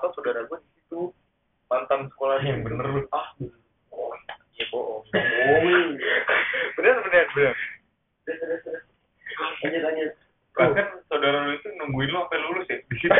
[0.00, 1.00] sama saudara gue di situ
[1.66, 3.28] mantan sekolah yang bener lu ah
[3.90, 4.12] oh
[4.52, 5.96] iya bohong bohong
[6.76, 7.54] bener bener bener
[8.26, 8.82] terus terus terus
[9.62, 10.10] lanjut lanjut
[10.52, 13.18] bahkan saudara lu itu nungguin lu sampai lulus ya di situ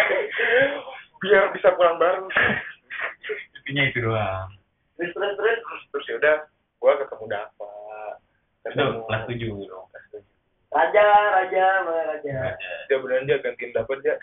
[1.21, 2.27] biar bisa pulang bareng
[3.57, 4.49] intinya itu doang
[4.99, 6.37] terus terus terus terus ya udah
[6.81, 7.71] gue ketemu Dava
[8.61, 10.29] itu kelas tujuh dong kelas tujuh
[10.71, 11.03] raja
[11.35, 12.37] raja mana raja
[12.87, 14.15] dia beneran dia gantiin dapat ya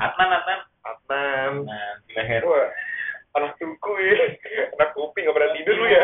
[0.00, 2.68] Atnan Atnan Atnan nah di leher Wah,
[3.36, 4.24] anak tuku ya
[4.76, 6.02] anak kopi nggak pernah tidur lu ya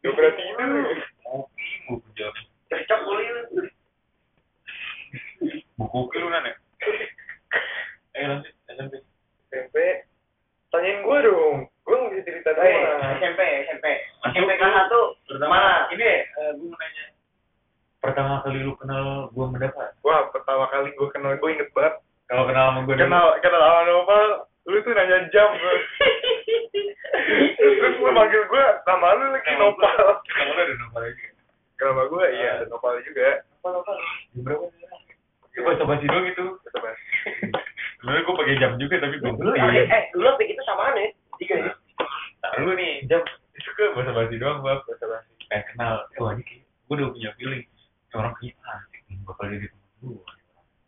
[0.00, 0.70] nggak pernah tidur
[1.22, 2.30] kopi buku jam
[2.70, 3.26] cocok boleh
[5.74, 6.54] buku kopi lu kan ya
[8.14, 8.94] eh lanjut SMP
[9.50, 9.76] SMP
[10.70, 13.86] tanyain gue dong gue nggak bisa cerita Hei, doang SMP SMP
[14.22, 14.58] Masuk SMP lu.
[14.62, 17.04] kelas satu pertama mana ini deh eh, gue mau nanya
[18.00, 21.94] pertama kali lu kenal gue mendapat wah pertama kali gue kenal gue inget banget
[22.26, 22.82] kalau kenal sama
[23.54, 24.28] kenal awal novel
[24.66, 25.46] lu tuh nanya jam
[27.78, 29.94] terus lu manggil gue nama lu lagi nopal.
[30.26, 31.26] kalau lu ada nomor aja
[31.78, 33.92] nama gue iya ada nopal juga apa apa
[34.42, 34.66] berapa?
[35.54, 36.44] Itu bahasa basi doang itu.
[36.66, 36.98] Kata Bas.
[38.02, 41.06] sebenarnya gue pakai jam juga tapi gue dulu eh, eh dulu apa itu samaan ya
[41.38, 41.72] tiga ya?
[42.42, 43.22] Taruh nih jam.
[43.54, 44.82] Itu ke bahasa basi doang bab.
[44.82, 45.22] Kata Bas.
[45.46, 46.02] kayak kenal.
[46.18, 47.62] Wah ini gue udah punya feeling.
[48.18, 50.34] Orang kayak asik bakal jadi temen gue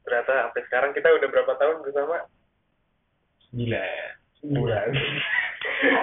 [0.07, 2.17] ternyata sampai sekarang kita udah berapa tahun bersama
[3.55, 3.87] gila
[4.47, 4.89] bulan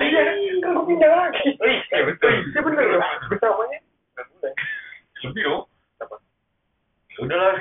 [0.04, 0.38] iya kan
[0.74, 1.50] gue pindah lagi.
[1.58, 2.32] Iya betul.
[2.52, 3.02] Iya bener loh
[3.32, 3.80] bersamanya
[5.24, 5.64] lebih dong.
[6.04, 6.16] Apa?
[7.16, 7.54] Ya udah lah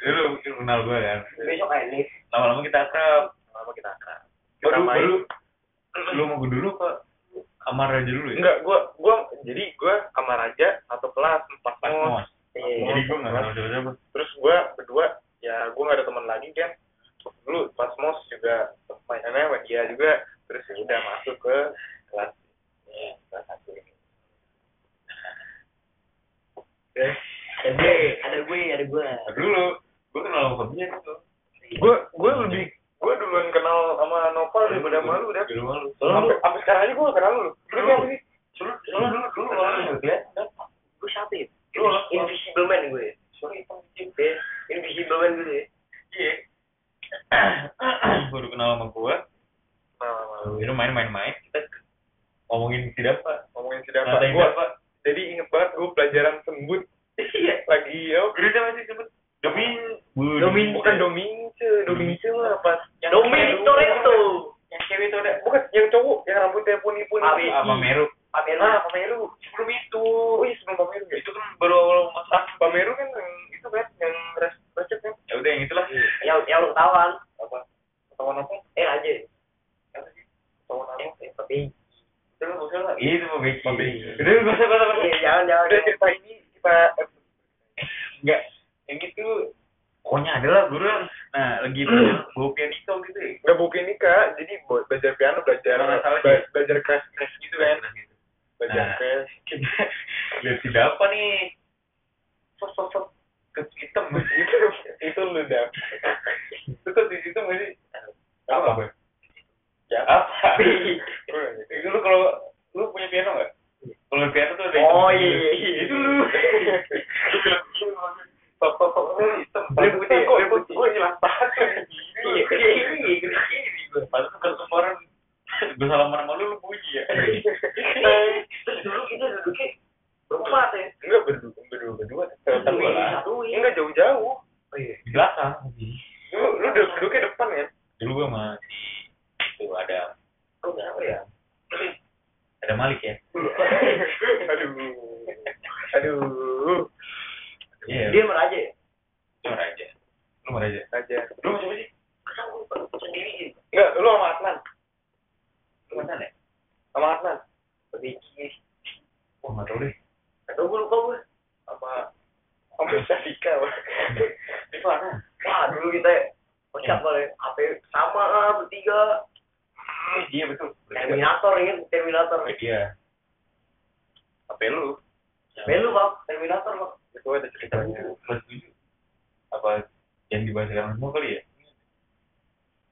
[0.00, 3.24] lu kenal gue kan besok Enis lama-lama kita akrab.
[3.52, 4.20] Lama kita akrab.
[4.56, 4.96] Kita baru main.
[5.04, 5.16] baru.
[6.16, 6.90] Lu mau gue dulu apa?
[7.60, 8.36] Kamar aja dulu ya?
[8.40, 13.32] Enggak gua gua jadi gua sama Raja satu kelas empat mos mos jadi gue nggak
[13.36, 13.90] kenal siapa-siapa.
[14.16, 15.06] Terus gua berdua
[15.44, 16.70] ya gua nggak ada teman lagi kan
[17.44, 18.74] dulu pas mos juga
[19.06, 20.10] mainannya sama dia juga.
[20.46, 21.56] Terus ya udah masuk ke
[22.10, 22.32] kelas
[22.86, 23.92] ya, kelas satu ini.
[27.60, 29.02] Ada gue ada gue ada gue.
[29.04, 29.64] Nah, dulu
[30.10, 31.18] gue kenal sama Fabian tuh
[31.78, 32.66] gua gua lebih
[32.98, 35.86] gua duluan kenal sama Nopal daripada sama lu udah malu.
[36.02, 38.18] sampai sampai sekarang aja gua nggak kenal lu lu siapa sih
[38.58, 40.16] Dulu dulu dulu dulu malu ya.
[40.98, 41.46] gue siapa ya
[41.78, 42.02] Lu lah.
[42.10, 43.06] invisible man gue
[43.38, 43.62] sorry
[44.18, 44.34] ya
[44.74, 45.64] invisible man gue ya
[46.10, 46.32] Iya.
[48.34, 49.14] Baru kenal sama gue.
[50.94, 51.29] Nah,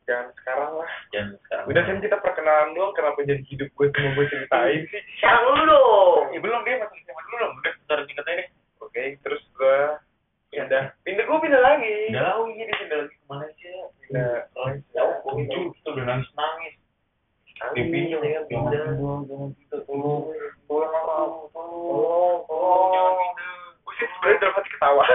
[0.09, 0.91] jangan sekarang lah.
[1.13, 5.03] Jangan sekarang udah kan kita perkenalan doang kenapa jadi hidup gue semua gue ceritain sih?
[5.21, 6.25] Sekarang dong.
[6.33, 8.49] Ya, belum dia masih SMA dulu belum udah ntar singkatnya nih
[8.81, 9.79] oke okay, terus gue
[10.57, 10.85] ya, pindah.
[11.05, 11.97] pindah gue pindah lagi.
[12.09, 12.53] Pindah lagi.
[12.57, 13.05] Jadi pindah iya.
[13.05, 13.13] lagi.
[13.13, 14.37] Ke Malaysia pindah.
[14.57, 15.61] Malaysia oh gue itu
[15.93, 16.75] udah nangis nangis.
[17.77, 18.21] Di pindah.
[18.25, 18.81] ya pindah.
[18.97, 20.25] Jangan gitu tolong
[20.65, 23.17] tolong tolong tolong tolong
[23.85, 25.05] gue sih sebenarnya dalam hati ketawa.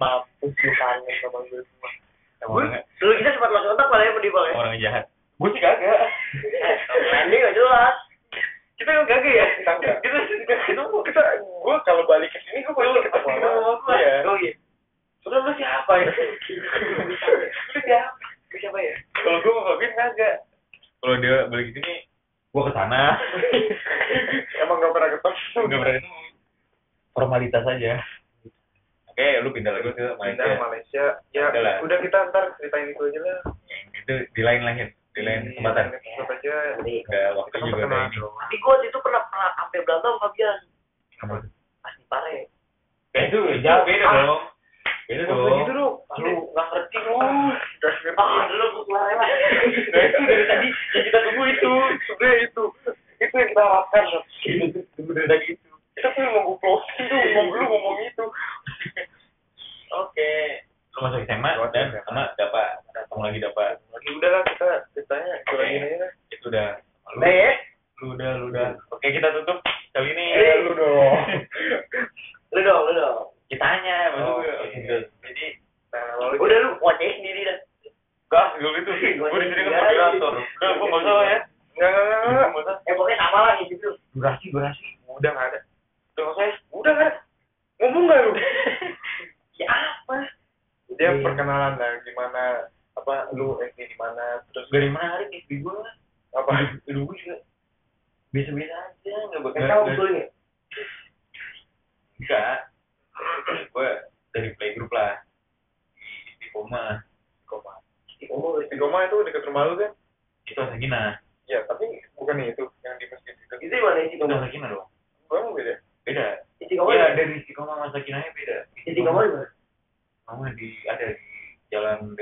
[0.00, 2.05] Mampus lu kangen sama gue semua
[2.44, 4.12] orang dulu kita sempat masuk kontak malah ya
[4.52, 5.04] orang jahat.
[5.36, 6.00] Gue sih kagak.
[7.28, 7.94] Ini gak jelas.
[8.76, 9.46] Kita gak gagal ya?
[9.60, 9.72] Kita
[10.04, 10.54] kita kita
[11.04, 14.16] kita gue kalau balik ke sini gue balik ke pasti gue mau apa ya
[15.26, 16.10] sudah lu siapa ya?
[17.74, 18.14] Lu siapa?
[18.52, 18.94] Lu siapa ya?
[19.18, 20.34] Kalau gue mau Fabian kagak.
[21.02, 21.94] Kalau dia balik ke sini
[22.54, 23.02] gue ke sana.
[24.62, 26.00] Emang gak pernah ketemu gak pernah
[27.12, 27.92] formalitas aja
[29.16, 30.44] oke lu pindah lagi ke Malaysia.
[30.44, 31.04] Pindah Malaysia.
[31.32, 31.80] Ya Adalah.
[31.80, 33.38] udah kita ntar ceritain itu aja lah.
[33.96, 35.98] Itu di lain lain iya, di lain kesempatan aja.
[36.20, 36.36] Udah
[36.84, 37.32] iya.
[37.32, 40.58] waktu juga udah ini tapi gua itu pernah pernah sampai Belanda sama Fabian
[41.16, 41.34] apa?
[41.80, 42.44] Pas di Pare ya
[43.16, 44.14] eh, itu jauh beda ah.
[44.28, 44.42] dong.
[45.08, 45.56] Beda dong.
[45.64, 45.86] itu lu
[46.52, 47.16] nggak ngerti lu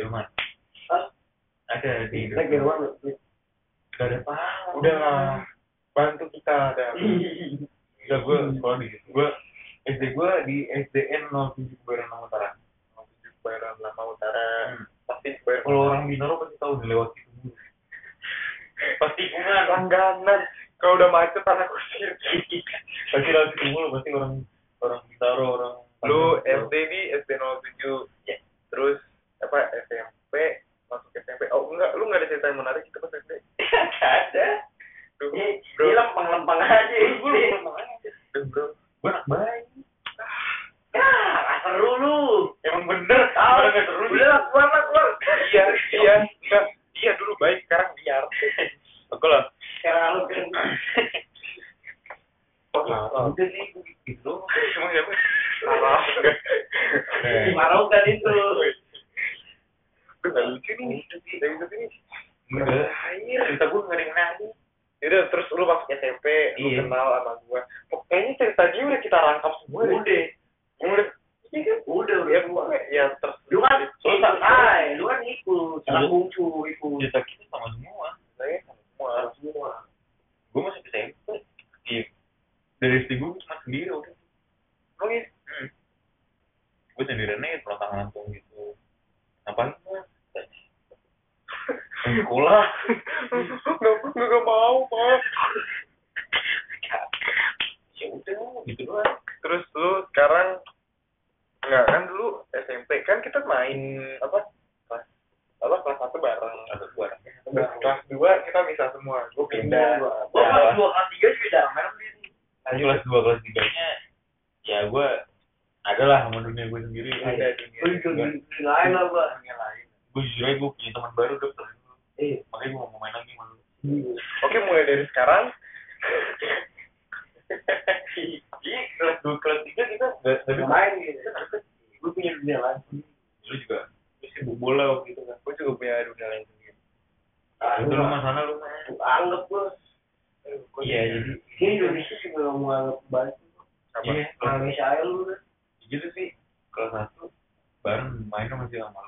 [0.04, 0.28] rumah.
[0.92, 1.04] Hah?
[1.72, 2.44] ada di rumah.
[2.44, 2.76] di rumah
[3.94, 4.16] gak ada.
[4.26, 5.22] Pahala udah lah
[5.94, 6.86] bantu kita ada.
[8.04, 9.28] Enggak, gue sekolah di gue
[9.84, 12.48] SD gue di SDN 07 Kebayoran Lama Utara.
[12.96, 14.44] 07 Kebayoran Lama Utara.
[14.74, 14.84] Hmm.
[15.04, 17.12] tapi kalau orang Binaro pasti tahu lewat
[75.94, 76.88] tanggung cu itu.
[76.98, 77.38] Dia sakit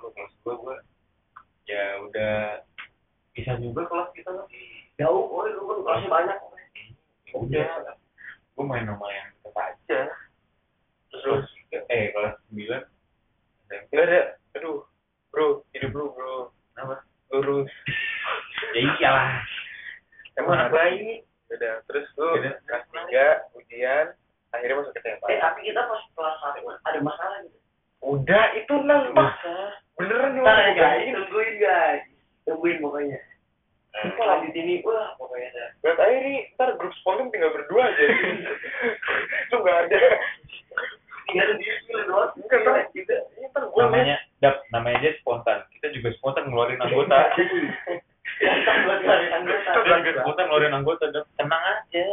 [0.06, 0.76] ke kelas gue gue
[1.66, 2.62] ya udah
[3.34, 4.30] bisa juga kelas kita
[4.96, 6.38] jauh oh itu kan kelasnya banyak.
[7.26, 7.66] Ya iya.
[7.82, 7.94] udah.
[8.56, 10.00] Gue main nomor yang kita aja.
[11.12, 11.46] Terus
[11.90, 12.82] eh kelas sembilan
[13.66, 14.20] ya ada.
[14.56, 14.86] Aduh
[15.34, 16.54] bro hidup lu bro.
[16.80, 17.02] Apa?
[17.34, 17.68] Lurus
[18.72, 19.42] ya iyalah.
[20.38, 24.06] Emang anak bayi udah terus lu kelas tiga ujian
[24.50, 27.58] akhirnya masuk ke tempat eh tapi kita pas kelas satu ada masalah gitu.
[28.06, 29.34] Udah itu nang pas
[29.96, 32.02] beneran nih ya guys, tungguin guys,
[32.44, 33.18] tungguin pokoknya.
[33.96, 34.12] Hmm.
[34.12, 35.68] Kita lanjut ini, wah pokoknya dah.
[35.80, 38.04] Lihat aja nih, ntar grup spontan tinggal berdua aja.
[39.50, 40.00] Lu nggak ada.
[41.26, 42.30] Tinggal di sini doang.
[42.36, 46.80] Enggak, ntar kita, ini ntar gue namanya dap namanya aja spontan kita juga spontan ngeluarin
[46.80, 47.18] anggota
[48.36, 49.70] Kita buat kalian anggota.
[50.04, 51.24] kita spontan ngeluarin anggota Dap.
[51.40, 52.04] tenang aja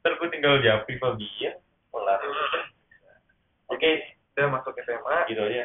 [0.00, 1.50] ntar gue tinggal japri Fabia
[1.92, 2.20] kelar
[3.68, 3.90] oke
[4.38, 5.64] udah masuk SMA, gitu aja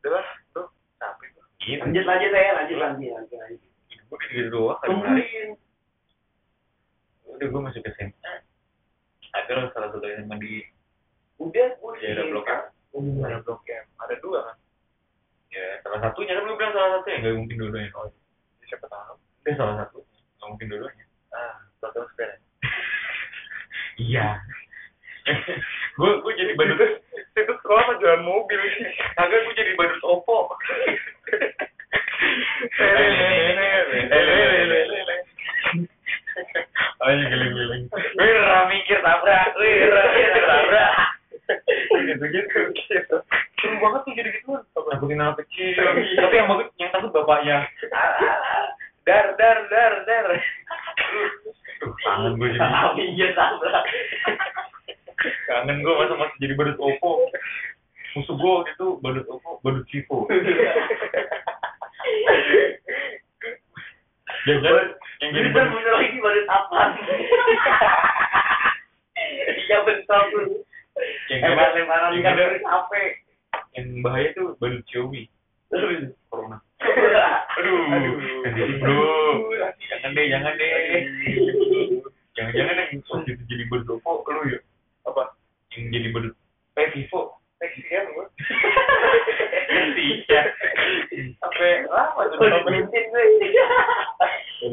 [0.00, 0.66] udah tuh.
[0.98, 1.44] Capek tuh.
[1.62, 3.60] gitu Lanjut lanjut ya, lanjut lanjut lanjut lanjut.
[4.08, 4.88] gue gitu doang kan.
[4.88, 5.48] Tungguin.
[7.28, 8.32] udah gue masuk SMA
[9.30, 10.64] ada lah salah satu SMA di
[11.38, 12.62] Udah, gue ya ada blok M.
[13.22, 14.56] Ada blok M, ada dua kan?
[15.48, 17.90] ya salah satunya kan lu bilang salah satu ya nggak mungkin dua-duanya.
[17.96, 18.10] Oh
[18.68, 19.16] Siapa tahu?
[19.46, 20.04] itu salah satu.
[20.36, 21.04] Nggak mungkin dua-duanya.
[21.32, 22.36] Ah, satu sepeda.
[24.08, 24.26] iya.
[25.98, 26.78] Gue gue jadi badut
[27.38, 28.88] Itu sekolah mah jalan mobil sih.
[29.18, 30.52] agak gue jadi badut opo
[36.98, 37.84] ayo giling-giling
[38.18, 40.92] Wira mikir tabrak, wira mikir tabrak.
[42.04, 42.60] gitu-gitu
[43.58, 45.82] seru banget tuh jadi gituan takutin anak kecil
[46.20, 47.64] tapi yang bagus yang takut bapaknya
[49.08, 50.26] Dar dar dar dar.
[51.80, 53.84] Tuh, kangen gue jadi iya tabrak.
[55.48, 57.27] kangen gue masa masih jadi badut opo
[58.16, 60.24] musuh gue waktu itu badut opo badut cipo
[64.48, 64.86] jangan
[65.18, 66.88] yang jadi Jadi kan badut punya lagi baru tapan.
[69.66, 70.46] Iya bentrok tuh.
[71.30, 72.92] yang Lempar lemparan yang kan dari HP.
[73.78, 75.26] yang bahaya tuh badut Xiaomi.
[76.30, 76.58] Corona.
[77.58, 77.82] Aduh.
[77.92, 78.14] aduh.
[78.46, 78.98] Jadi bro.
[79.90, 80.72] Jangan deh jangan deh.
[82.38, 84.60] Jangan jangan yang waktu itu jadi badut opo lu ya
[85.10, 85.34] Apa?
[85.74, 86.34] yang jadi badut
[86.78, 88.26] eh Vivo Seksian gue.
[89.98, 90.42] iya
[92.38, 93.24] Sampai- bensin gue.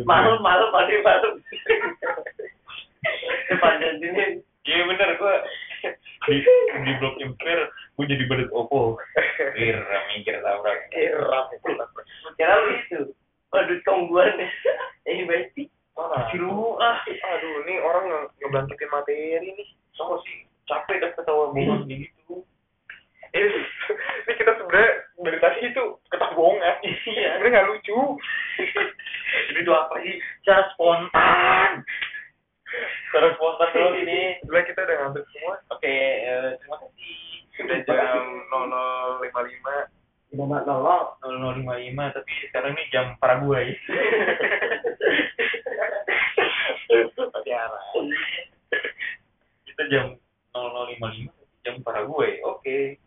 [0.06, 0.42] Malam
[0.72, 1.34] pagi malam.
[3.48, 4.26] Sepanjang sini.
[4.66, 5.36] Iya bener gue
[6.26, 6.42] di
[6.82, 8.98] di blok Empire gue jadi badut Oppo.
[9.54, 10.90] Kira mikir tabrak.
[10.90, 11.46] Kirap.
[12.34, 13.00] Kira lu itu.
[13.48, 14.34] Badut tongguan.
[15.06, 15.70] Eh Besti.
[15.94, 16.28] Mana?
[16.28, 16.98] Si lu ah.
[17.06, 19.68] Aduh, nih orang nge- ngebangkitin materi nih.
[19.94, 22.42] Sama sih capek dah ketawa bohong kayak gitu.
[23.32, 23.48] Ini,
[24.26, 26.76] ini kita sebenarnya dari tadi itu ketawa bohongan.
[27.06, 27.38] Iya.
[27.38, 28.00] Sebenarnya nggak lucu.
[29.46, 30.16] Jadi itu apa sih?
[30.42, 31.72] Cara spontan.
[33.12, 34.20] Cara spontan dulu ini.
[34.42, 35.56] Sebenarnya kita udah ngantuk semua.
[35.70, 35.96] Oke,
[36.28, 37.16] eh, terima kasih.
[37.56, 38.20] Sudah jam
[38.52, 39.88] 00.55.
[40.36, 41.08] Nomor nolong.
[41.24, 43.72] 0055 tapi sekarang ini jam Paraguay.
[47.46, 47.80] Tiara.
[49.66, 50.06] Kita jam
[50.52, 52.40] 0055 jam Paraguay.
[52.44, 52.98] Oke.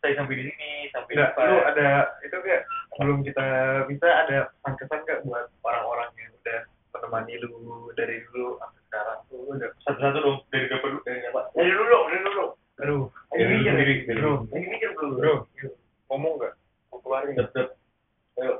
[0.00, 1.44] Saya sampai di sini sampai Enggak, jumpa.
[1.44, 1.88] lu ada
[2.24, 3.46] itu gak sebelum kita
[3.84, 7.52] bisa ada pesan-kesan gak buat orang-orang yang udah menemani lu
[7.92, 11.44] dari dulu sampai sekarang tuh lu udah satu-satu dong dari dapat dulu dari dapat.
[11.52, 12.44] Dari dulu, dari dulu.
[12.80, 15.14] aduh Ini Dari mikir, sendiri, dari bro Ini mikir dulu.
[15.20, 15.34] bro
[16.08, 16.52] ngomong gak
[17.20, 17.68] Dap, dap.
[18.34, 18.54] ayo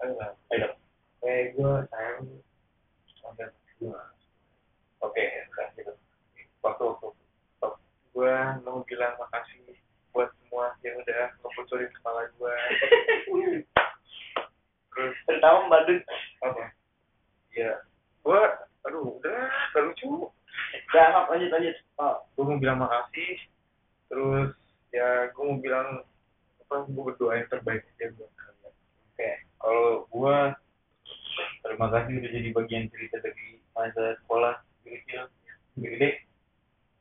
[0.00, 0.14] ayo
[0.48, 0.68] Ayo.
[1.20, 2.22] eh gue sayang
[3.16, 4.00] sampai gua
[5.00, 5.18] Oke,
[5.48, 5.92] udah gitu.
[6.60, 7.08] Waktu waktu.
[8.10, 9.58] gue mau bilang makasih
[10.10, 12.54] buat semua yang udah ngebocorin kepala gue
[14.90, 16.00] terus Pertama badut.
[16.40, 16.64] apa
[17.50, 17.80] ya
[18.20, 18.40] gue
[18.82, 19.42] aduh udah
[19.72, 20.28] gak lucu
[20.90, 21.76] Jangan lanjut lanjut.
[21.96, 22.16] Oh.
[22.30, 23.36] gue mau bilang makasih
[24.06, 24.54] terus
[24.90, 26.02] ya gue mau bilang
[26.70, 28.74] apa gue berdoa yang terbaik aja buat kalian
[29.10, 30.54] Oke, kalau gua
[31.66, 34.54] terima kasih udah jadi bagian cerita dari masa sekolah
[34.86, 35.26] kecil
[35.82, 36.30] gede.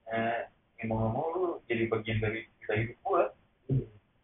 [0.09, 0.49] Nah,
[0.81, 3.23] yang mau mau lu jadi bagian dari cerita hidup gua.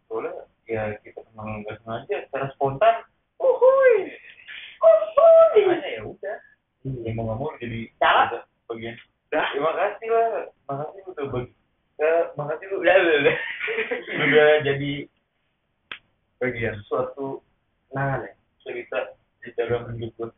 [0.10, 2.96] Soalnya ya kita kenal nggak sengaja secara spontan.
[3.38, 4.18] Uhuy.
[4.82, 5.62] Uhuy.
[5.62, 6.38] Makanya ya udah.
[7.06, 7.94] Yang mau mau jadi
[8.66, 8.98] bagian.
[9.30, 10.50] Dah, terima kasih lah.
[10.66, 11.54] Makasih udah bagi.
[11.96, 12.96] Ya, makasih lu udah.
[14.26, 14.92] udah jadi
[16.42, 17.42] bagian suatu
[17.96, 18.34] Nangan ya.
[18.66, 19.00] cerita
[19.40, 20.30] di dalam hidup gua.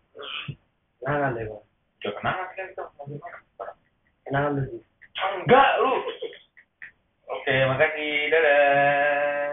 [1.01, 1.63] Nangan deh, Bang.
[1.97, 3.77] Udah kenangan kan sekarang.
[4.27, 4.77] Kenangan dulu.
[5.17, 5.93] Enggak lu.
[7.33, 8.13] Oke, makasih.
[8.29, 9.47] Dadah.